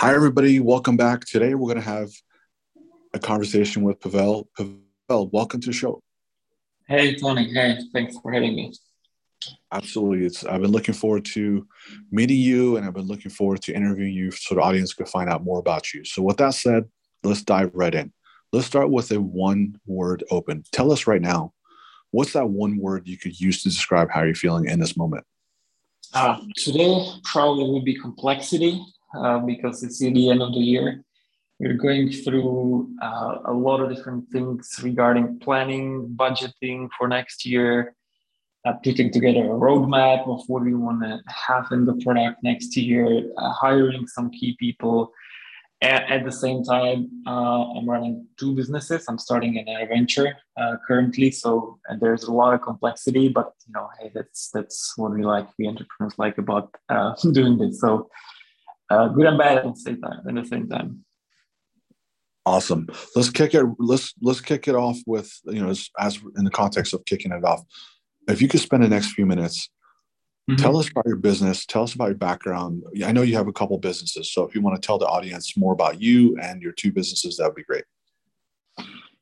[0.00, 0.60] Hi, everybody.
[0.60, 1.26] Welcome back.
[1.26, 2.08] Today, we're going to have
[3.12, 4.48] a conversation with Pavel.
[4.56, 6.00] Pavel, welcome to the show.
[6.88, 7.52] Hey, Tony.
[7.52, 8.72] Hey, thanks for having me.
[9.70, 10.24] Absolutely.
[10.24, 11.68] It's I've been looking forward to
[12.10, 15.28] meeting you, and I've been looking forward to interviewing you so the audience could find
[15.28, 16.02] out more about you.
[16.06, 16.84] So, with that said,
[17.22, 18.10] let's dive right in.
[18.54, 20.64] Let's start with a one-word open.
[20.72, 21.52] Tell us right now,
[22.10, 25.26] what's that one word you could use to describe how you're feeling in this moment?
[26.14, 28.82] Uh, today probably would be complexity
[29.14, 31.04] uh, because it's the end of the year.
[31.58, 37.94] We're going through uh, a lot of different things regarding planning, budgeting for next year,
[38.64, 42.76] uh, putting together a roadmap of what we want to have in the product next
[42.76, 45.12] year, uh, hiring some key people.
[45.82, 49.06] At, the same time, uh, I'm running two businesses.
[49.08, 53.30] I'm starting an adventure uh, currently, so there's a lot of complexity.
[53.30, 55.48] But you know, hey, that's that's what we like.
[55.58, 56.76] We entrepreneurs like about
[57.32, 57.80] doing this.
[57.80, 58.10] So
[58.90, 60.20] uh, good and bad at the same time.
[60.26, 61.04] At the same time.
[62.46, 62.88] Awesome.
[63.14, 63.64] Let's kick it.
[63.78, 67.32] Let's let's kick it off with you know as, as in the context of kicking
[67.32, 67.62] it off.
[68.28, 69.70] If you could spend the next few minutes
[70.50, 70.62] Mm-hmm.
[70.62, 71.64] Tell us about your business.
[71.64, 72.82] Tell us about your background.
[73.04, 75.56] I know you have a couple businesses, so if you want to tell the audience
[75.56, 77.84] more about you and your two businesses, that would be great.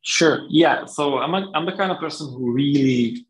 [0.01, 0.47] Sure.
[0.49, 0.87] Yeah.
[0.87, 3.27] So I'm a, I'm the kind of person who really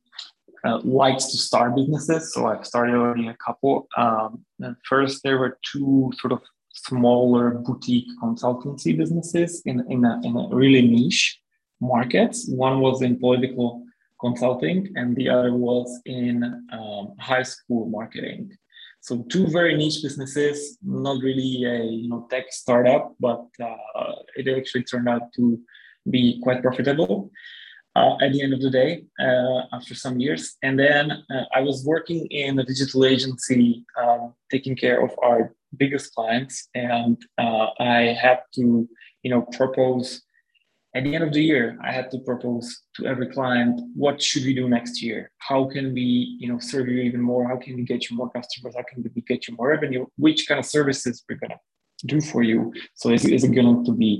[0.65, 2.33] uh, likes to start businesses.
[2.33, 3.89] So I've started already a couple.
[3.97, 4.45] Um,
[4.89, 6.41] first, there were two sort of
[6.73, 11.41] smaller boutique consultancy businesses in in a, in a really niche
[11.81, 12.49] markets.
[12.49, 13.85] One was in political
[14.21, 18.51] consulting, and the other was in um, high school marketing.
[19.01, 24.49] So two very niche businesses, not really a you know tech startup, but uh, it
[24.49, 25.61] actually turned out to
[26.11, 27.31] be quite profitable
[27.99, 30.57] uh, at the end of the day uh, after some years.
[30.63, 31.05] And then
[31.35, 36.69] uh, I was working in a digital agency, um, taking care of our biggest clients,
[36.75, 38.89] and uh, I had to
[39.23, 40.23] you know propose
[40.95, 44.45] at the end of the year i had to propose to every client what should
[44.45, 45.31] we do next year?
[45.49, 46.09] How can we
[46.41, 47.43] you know serve you even more?
[47.51, 48.75] How can we get you more customers?
[48.79, 50.05] How can we get you more revenue?
[50.25, 52.73] Which kind of services we're going to do for you?
[53.01, 54.13] So is, is it going to be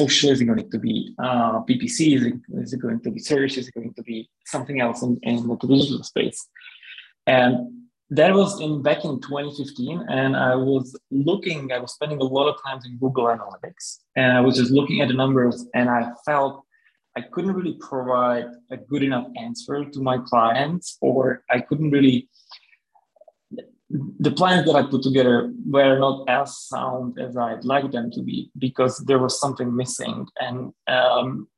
[0.00, 0.96] social is it going to be
[1.26, 2.34] uh, ppc is it,
[2.64, 3.56] is it going to be search?
[3.56, 6.40] Is it going to be something else in, in the digital space?
[7.26, 7.76] And
[8.10, 12.48] that was in back in 2015 and i was looking i was spending a lot
[12.48, 16.02] of time in google analytics and i was just looking at the numbers and i
[16.24, 16.64] felt
[17.16, 22.28] i couldn't really provide a good enough answer to my clients or i couldn't really
[23.90, 28.22] the plans that i put together were not as sound as i'd like them to
[28.22, 31.48] be because there was something missing and um,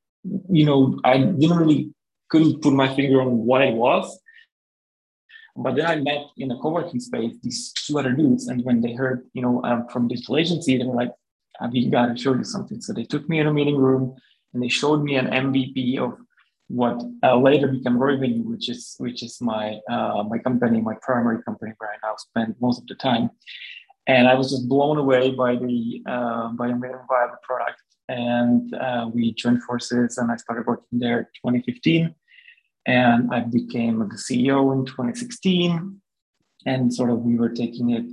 [0.51, 1.91] you know i didn't really
[2.29, 4.19] couldn't put my finger on what it was
[5.59, 8.93] but then I met in a co-working space these two other dudes, and when they
[8.93, 11.11] heard, you know, I'm from digital agency, they were like,
[11.73, 14.15] "We got to show you something." So they took me in a meeting room
[14.55, 16.17] and they showed me an MVP of
[16.69, 21.43] what uh, later became Roivenue, which is which is my uh, my company, my primary
[21.43, 23.31] company where I now spend most of the time.
[24.07, 27.83] And I was just blown away by the uh, by the product.
[28.11, 32.15] And uh, we joined forces, and I started working there 2015
[32.89, 36.01] and I became the CEO in 2016.
[36.67, 38.07] And sort of we were taking it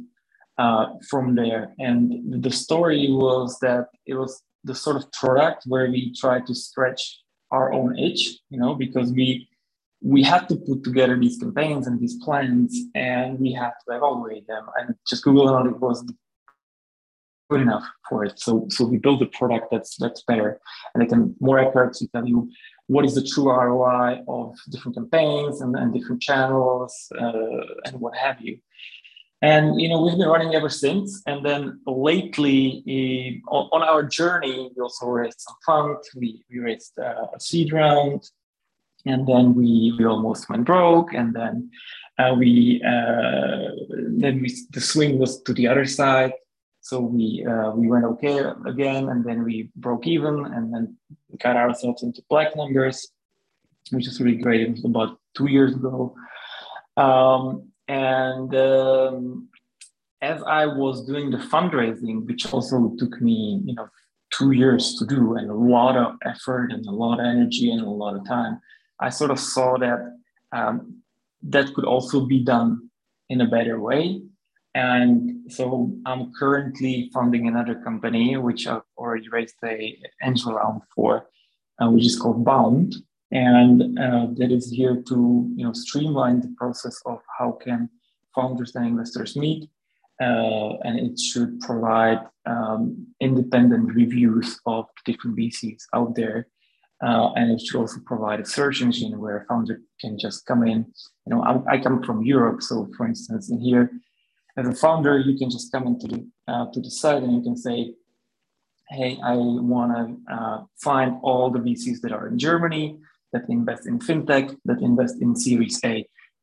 [0.57, 1.73] uh, from there.
[1.79, 6.55] And the story was that it was the sort of product where we tried to
[6.55, 7.21] stretch
[7.51, 9.47] our own edge, you know, because we
[10.01, 14.45] we had to put together these campaigns and these plans and we had to evaluate
[14.47, 14.65] them.
[14.77, 16.05] And just Google Analytics was
[17.49, 18.39] good enough for it.
[18.39, 20.59] So so we built a product that's that's better
[20.93, 22.49] and it can more accurately tell you
[22.87, 28.15] what is the true ROI of different campaigns and, and different channels uh, and what
[28.15, 28.59] have you.
[29.45, 31.21] And you know we've been running ever since.
[31.27, 36.09] And then lately, uh, on, our journey, we also raised some funds.
[36.15, 38.21] We, we raised uh, a seed round,
[39.05, 41.13] and then we, we almost went broke.
[41.13, 41.69] And then
[42.17, 43.69] uh, we uh,
[44.23, 46.33] then we the swing was to the other side.
[46.81, 50.97] So we uh, we went okay again, and then we broke even, and then
[51.29, 53.07] we got ourselves into black numbers,
[53.91, 54.61] which is really great.
[54.61, 56.15] It was about two years ago,
[56.97, 59.49] um, and um,
[60.21, 63.89] as I was doing the fundraising, which also took me, you know,
[64.31, 67.81] two years to do, and a lot of effort, and a lot of energy, and
[67.81, 68.59] a lot of time,
[68.99, 70.17] I sort of saw that
[70.51, 71.01] um,
[71.43, 72.89] that could also be done
[73.29, 74.21] in a better way.
[74.73, 81.27] And so I'm currently funding another company, which I've already raised a angel round for,
[81.81, 82.95] uh, which is called Bound,
[83.31, 87.89] and uh, that is here to you know streamline the process of how can
[88.33, 89.69] founders and investors meet,
[90.21, 96.47] uh, and it should provide um, independent reviews of different VCs out there.
[97.05, 100.63] Uh, and it should also provide a search engine where a founder can just come
[100.65, 100.85] in.
[101.27, 103.91] You know, I, I, come from Europe, so for instance, in here,
[104.57, 107.41] as a founder, you can just come into the uh, to the site and you
[107.41, 107.93] can say,
[108.89, 112.97] "Hey, I want to uh, find all the VCs that are in Germany
[113.35, 115.93] that invest in fintech, that invest in Series A,"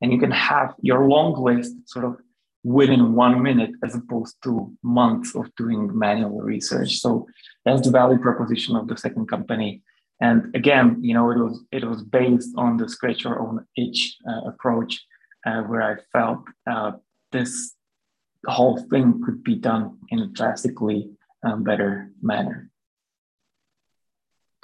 [0.01, 2.15] and you can have your long list sort of
[2.65, 6.93] within one minute as opposed to months of doing manual research.
[6.99, 7.27] So
[7.65, 9.83] that's the value proposition of the second company.
[10.21, 14.01] And again, you know, it was it was based on the scratch your own itch
[14.31, 14.93] uh, approach,
[15.47, 16.93] uh, where I felt uh,
[17.33, 17.75] this
[18.47, 21.11] whole thing could be done in a drastically
[21.45, 22.71] um, better manner.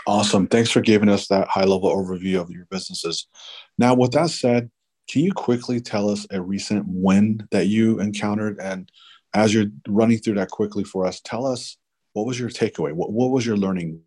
[0.09, 0.47] Awesome.
[0.47, 3.27] Thanks for giving us that high level overview of your businesses.
[3.77, 4.71] Now, with that said,
[5.07, 8.59] can you quickly tell us a recent win that you encountered?
[8.59, 8.91] And
[9.35, 11.77] as you're running through that quickly for us, tell us
[12.15, 12.95] what was your takeaway?
[12.95, 14.01] What, what was your learning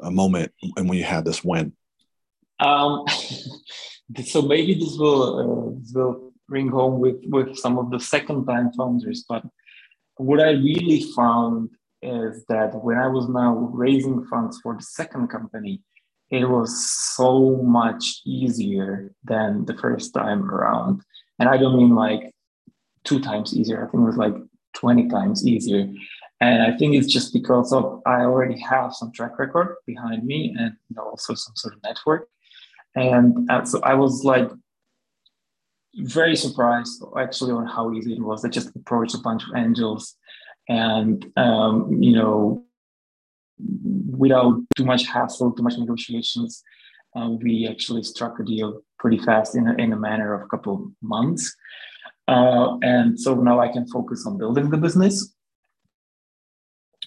[0.00, 1.72] uh, moment and when you had this win?
[2.60, 3.04] Um,
[4.24, 8.46] so maybe this will uh, this will ring home with with some of the second
[8.46, 9.42] time founders, but
[10.14, 11.70] what I really found
[12.02, 15.82] is that when I was now raising funds for the second company,
[16.30, 21.02] it was so much easier than the first time around.
[21.38, 22.34] And I don't mean like
[23.04, 23.78] two times easier.
[23.78, 24.34] I think it was like
[24.74, 25.88] 20 times easier.
[26.40, 30.54] And I think it's just because of I already have some track record behind me
[30.58, 32.28] and also some sort of network.
[32.94, 34.48] And uh, so I was like
[35.96, 38.44] very surprised actually on how easy it was.
[38.44, 40.14] I just approached a bunch of angels
[40.68, 42.64] and um, you know
[44.10, 46.62] without too much hassle, too much negotiations,
[47.16, 50.46] uh, we actually struck a deal pretty fast in a, in a matter of a
[50.46, 51.54] couple months.
[52.26, 55.34] Uh, and so now I can focus on building the business.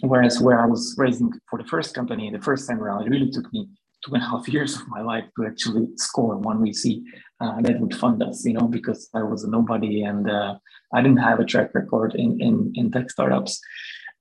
[0.02, 3.30] Whereas where I was raising for the first company, the first time around, it really
[3.30, 3.68] took me
[4.04, 7.04] two and a half years of my life to actually score one VC
[7.40, 10.56] uh, that would fund us, you know, because I was a nobody and uh,
[10.94, 13.60] I didn't have a track record in, in, in tech startups.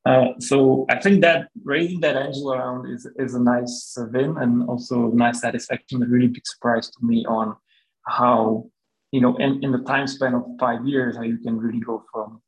[0.06, 4.66] Uh, so I think that raising that angel around is, is a nice win and
[4.68, 6.02] also nice satisfaction.
[6.02, 7.54] A really big surprise to me on
[8.06, 8.70] how,
[9.12, 12.02] you know, in, in the time span of five years, how you can really go
[12.10, 12.40] from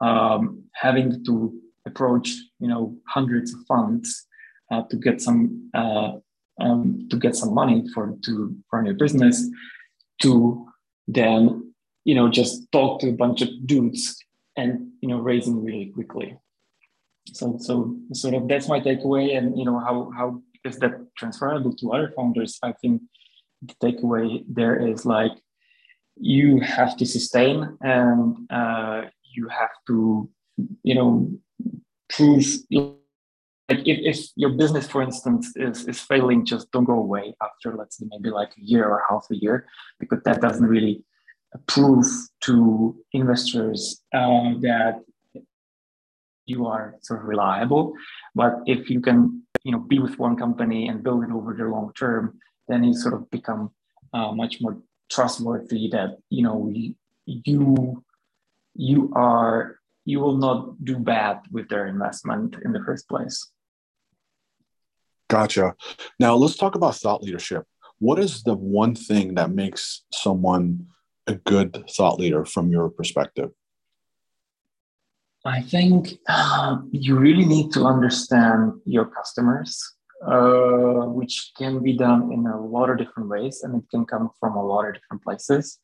[0.00, 1.52] um, having to
[1.86, 4.26] approach, you know, hundreds of funds
[4.70, 6.12] uh, to get some uh,
[6.60, 9.48] um, to get some money for to run your business,
[10.22, 10.66] to
[11.08, 11.72] then,
[12.04, 14.16] you know, just talk to a bunch of dudes
[14.56, 16.36] and you know raising really quickly.
[17.32, 19.36] So so sort of that's my takeaway.
[19.36, 22.58] And you know how how is that transferable to other founders?
[22.62, 23.02] I think
[23.62, 25.32] the takeaway there is like
[26.16, 29.02] you have to sustain and uh,
[29.34, 30.30] you have to
[30.82, 31.30] you know
[32.08, 32.46] prove
[33.68, 37.74] like if, if your business for instance is is failing just don't go away after
[37.76, 39.66] let's say maybe like a year or half a year
[39.98, 41.02] because that doesn't really
[41.66, 42.06] prove
[42.40, 45.02] to investors uh, that
[46.46, 47.94] you are sort of reliable.
[48.34, 51.64] But if you can, you know, be with one company and build it over the
[51.64, 52.38] long term,
[52.68, 53.70] then you sort of become
[54.12, 54.78] uh, much more
[55.10, 55.88] trustworthy.
[55.88, 56.70] That you know
[57.24, 58.04] you
[58.74, 63.50] you are you will not do bad with their investment in the first place.
[65.28, 65.74] Gotcha.
[66.20, 67.64] Now let's talk about thought leadership.
[67.98, 70.86] What is the one thing that makes someone
[71.26, 73.50] a good thought leader from your perspective?
[75.46, 79.78] I think uh, you really need to understand your customers,
[80.26, 84.30] uh, which can be done in a lot of different ways, and it can come
[84.40, 85.78] from a lot of different places.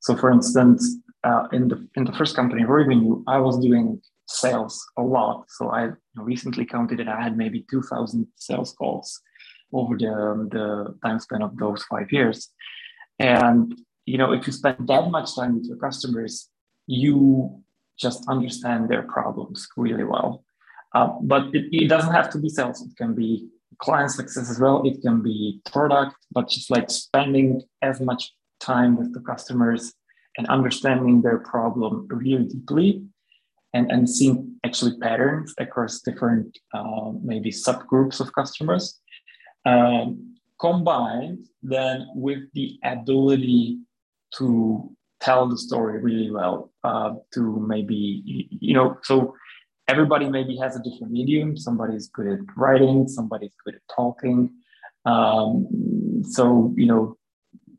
[0.00, 0.96] So, for instance,
[1.26, 5.46] uh, in the in the first company Roivenue, I was doing sales a lot.
[5.48, 9.20] So I recently counted that I had maybe two thousand sales calls
[9.72, 10.14] over the
[10.54, 10.66] the
[11.02, 12.38] time span of those five years,
[13.18, 16.48] and you know if you spend that much time with your customers,
[16.86, 17.62] you
[17.98, 20.44] just understand their problems really well.
[20.94, 22.80] Uh, but it, it, doesn't have to be sales.
[22.80, 24.82] It can be client success as well.
[24.86, 29.92] It can be product, but just like spending as much time with the customers
[30.38, 33.02] and understanding their problem really deeply
[33.74, 39.00] and, and seeing actually patterns across different uh, maybe subgroups of customers
[39.64, 43.78] um, combined then with the ability
[44.36, 44.90] to
[45.20, 49.34] tell the story really well uh, to maybe you know so
[49.88, 51.56] everybody maybe has a different medium.
[51.56, 54.50] Somebody's good at writing somebody's good at talking.
[55.04, 57.16] Um, so you know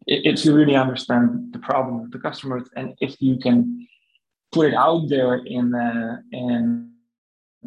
[0.07, 3.87] if you really understand the problem of the customers and if you can
[4.51, 6.91] put it out there in a, in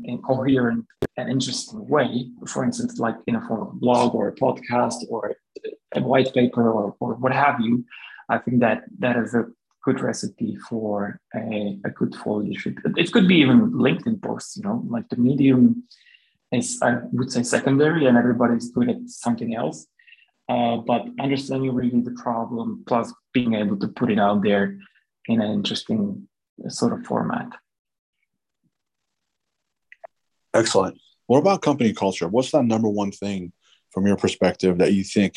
[0.05, 2.31] in coherent and interesting way.
[2.47, 5.35] For instance, like in a form of blog or a podcast or
[5.95, 7.85] a white paper or, or what have you.
[8.29, 9.47] I think that that is a
[9.85, 12.79] good recipe for a, a good leadership.
[12.97, 15.85] It could be even LinkedIn posts, you know, like the medium
[16.53, 19.87] is, I would say, secondary and everybody's good at something else.
[20.51, 24.77] Uh, but understanding really the problem plus being able to put it out there
[25.27, 26.27] in an interesting
[26.67, 27.47] sort of format.
[30.53, 30.99] Excellent.
[31.29, 32.27] What about company culture?
[32.27, 33.53] What's that number one thing
[33.93, 35.35] from your perspective that you think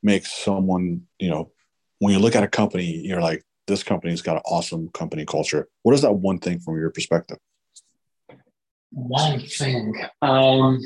[0.00, 1.50] makes someone, you know,
[1.98, 5.66] when you look at a company, you're like, this company's got an awesome company culture.
[5.82, 7.38] What is that one thing from your perspective?
[8.92, 9.92] One thing.
[10.22, 10.80] Um,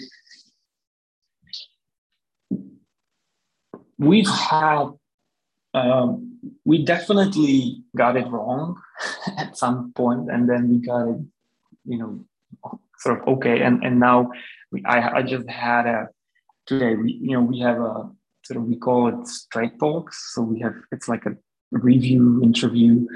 [4.00, 4.88] we've had,
[5.74, 8.80] um, we definitely got it wrong
[9.36, 11.20] at some point, and then we got it,
[11.84, 12.24] you know,
[12.98, 13.60] sort of okay.
[13.60, 14.32] And and now
[14.72, 16.08] we, I, I just had a
[16.66, 16.96] today.
[16.96, 18.10] We, you know, we have a
[18.44, 20.34] sort of we call it straight talks.
[20.34, 21.36] So we have it's like a
[21.70, 23.06] review interview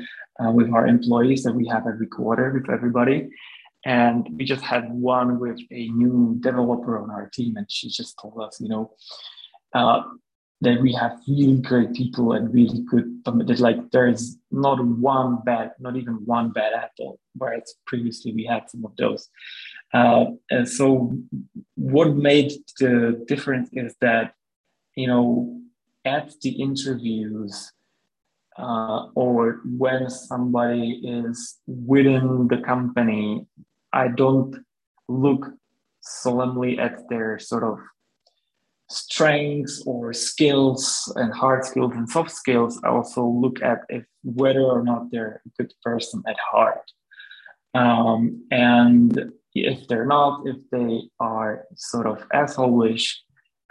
[0.40, 3.30] uh, with our employees that we have every quarter with everybody.
[3.86, 8.18] And we just had one with a new developer on our team, and she just
[8.20, 8.92] told us, you know,
[9.74, 10.02] uh,
[10.64, 13.22] that we have really great people and really good.
[13.24, 17.20] That like there's not one bad, not even one bad apple.
[17.36, 19.28] Whereas previously we had some of those.
[19.92, 21.16] Uh, and so,
[21.76, 24.34] what made the difference is that,
[24.96, 25.60] you know,
[26.04, 27.72] at the interviews,
[28.58, 33.46] uh, or when somebody is within the company,
[33.92, 34.56] I don't
[35.08, 35.46] look
[36.00, 37.78] solemnly at their sort of
[38.90, 42.80] strengths or skills and hard skills and soft skills.
[42.84, 46.90] I also look at if whether or not they're a good person at heart.
[47.74, 53.14] Um, and if they're not, if they are sort of assholeish,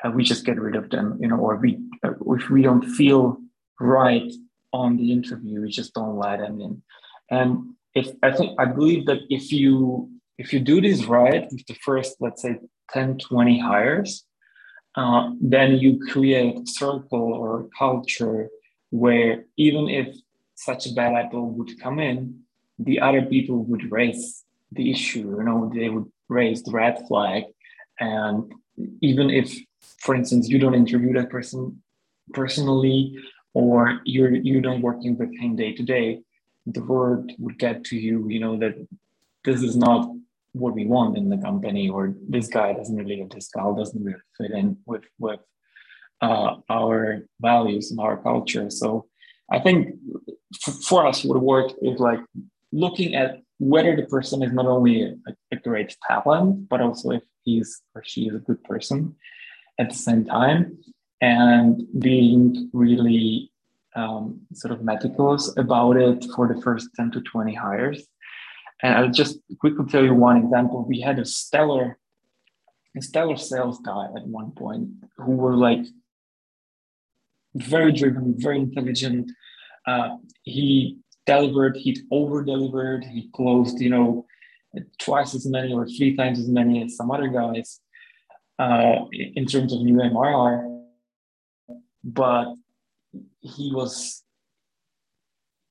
[0.04, 2.84] uh, we just get rid of them, you know, or we, uh, if we don't
[2.84, 3.38] feel
[3.80, 4.32] right
[4.74, 6.82] on the interview we just don't let them in
[7.30, 11.66] and if i think i believe that if you if you do this right with
[11.68, 12.58] the first let's say
[12.92, 14.26] 10 20 hires
[14.96, 18.50] uh, then you create a circle or culture
[18.92, 20.16] where even if
[20.56, 22.40] such a bad apple would come in
[22.80, 27.44] the other people would raise the issue you know they would raise the red flag.
[28.00, 28.52] And
[29.02, 29.56] even if
[30.00, 31.82] for instance you don't interview that person
[32.34, 33.16] personally
[33.54, 36.22] or you're you don't working with him day to day,
[36.66, 38.76] the word would get to you, you know, that
[39.46, 40.10] this is not
[40.54, 44.20] what we want in the company, or this guy doesn't really, this gal doesn't really
[44.38, 45.40] fit in with with
[46.22, 48.70] uh, our values and our culture.
[48.70, 49.08] So
[49.52, 49.96] I think
[50.88, 52.20] for us, what work is like
[52.72, 55.16] looking at whether the person is not only a,
[55.52, 59.16] a great talent, but also if he's or she is a good person
[59.80, 60.78] at the same time
[61.22, 63.52] and being really
[63.96, 68.04] um, sort of meticulous about it for the first 10 to 20 hires.
[68.84, 70.86] And I'll just quickly tell you one example.
[70.88, 71.98] We had a stellar,
[72.96, 75.86] a stellar sales guy at one point who was like
[77.56, 79.32] very driven, very intelligent.
[79.88, 84.26] Uh, he delivered, he over delivered, he closed, you know,
[85.00, 87.80] twice as many or three times as many as some other guys
[88.60, 90.74] uh, in terms of new MRR
[92.04, 92.56] but
[93.40, 94.24] he was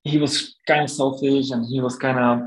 [0.04, 2.40] he was kind of selfish and he was kind of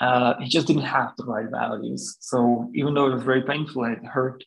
[0.00, 2.16] uh, he just didn't have the right values.
[2.20, 4.44] So even though it was very painful, and it hurt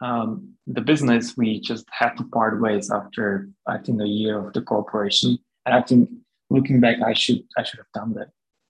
[0.00, 1.36] um, the business.
[1.36, 5.38] We just had to part ways after I think a year of the cooperation.
[5.66, 6.10] And I think
[6.50, 8.28] looking back, I should I should have done that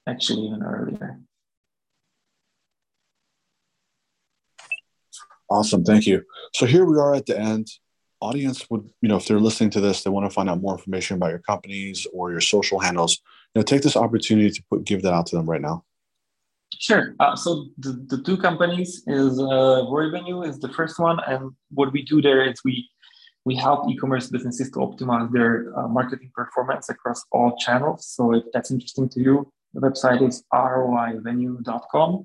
[0.09, 1.21] actually even earlier.
[5.51, 6.23] Awesome, thank you.
[6.55, 7.69] So here we are at the end
[8.21, 10.73] audience would, you know, if they're listening to this, they want to find out more
[10.73, 13.21] information about your companies or your social handles,
[13.55, 15.85] you know, take this opportunity to put, give that out to them right now.
[16.81, 17.15] Sure.
[17.21, 21.93] Uh, so the, the two companies is uh, Roivenue is the first one, and what
[21.93, 22.89] we do there is we
[23.45, 28.07] we help e-commerce businesses to optimize their uh, marketing performance across all channels.
[28.07, 32.25] So if that's interesting to you, the website is roivenue.com.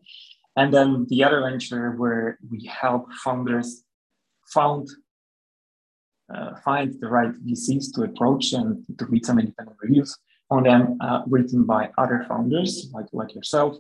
[0.56, 3.84] And then the other venture where we help founders
[4.54, 4.88] found
[6.34, 10.16] uh, find the right VCs to approach and to read some independent reviews
[10.52, 13.78] on them uh, written by other founders like, like yourself.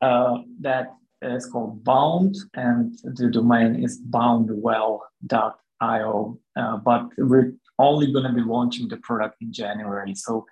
[0.00, 6.38] Uh, that is called Bound, and the domain is boundwell.io.
[6.56, 10.14] Uh, but we're only going to be launching the product in January.
[10.14, 10.46] So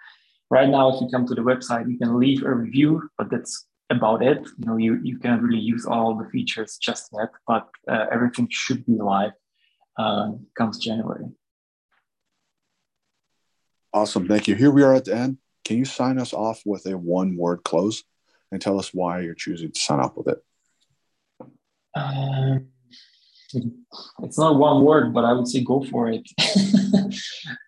[0.51, 3.67] right now, if you come to the website, you can leave a review, but that's
[3.91, 4.47] about it.
[4.59, 8.49] You know, you, you can't really use all the features just yet, but uh, everything
[8.51, 9.33] should be live
[9.99, 11.27] uh, comes January.
[13.93, 14.29] Awesome.
[14.29, 14.55] Thank you.
[14.55, 15.39] Here we are at the end.
[15.65, 18.05] Can you sign us off with a one word close
[18.51, 20.45] and tell us why you're choosing to sign up with it?
[21.95, 22.69] Um,
[24.23, 26.29] it's not one word, but I would say go for it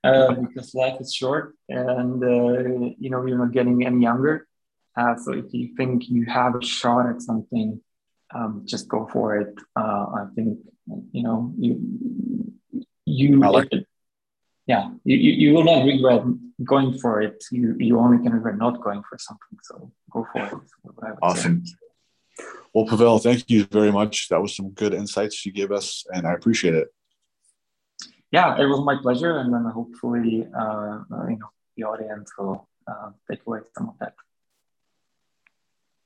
[0.05, 4.47] uh, because life is short and uh, you know you're not getting any younger.
[4.97, 7.81] Uh, so if you think you have a shot at something,
[8.35, 9.55] um, just go for it.
[9.75, 10.59] Uh, I think
[11.13, 12.53] you know you
[13.07, 13.43] you.
[13.43, 13.87] I like it.
[14.71, 16.23] Yeah, you, you will not regret
[16.73, 17.39] going for it.
[17.51, 19.57] You you only can regret not going for something.
[19.69, 19.75] So
[20.15, 21.19] go for it.
[21.21, 21.67] Awesome.
[21.67, 21.75] Say.
[22.73, 24.29] Well, Pavel, thank you very much.
[24.29, 26.89] That was some good insights you gave us, and I appreciate it.
[28.31, 33.11] Yeah, it was my pleasure, and then hopefully, uh, you know, the audience will uh,
[33.29, 34.15] take away some of that.